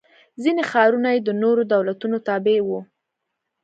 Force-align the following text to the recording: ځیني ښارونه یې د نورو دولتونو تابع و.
ځیني 0.41 0.63
ښارونه 0.71 1.09
یې 1.15 1.19
د 1.23 1.29
نورو 1.41 1.63
دولتونو 1.73 2.17
تابع 2.27 2.57
و. 2.67 2.69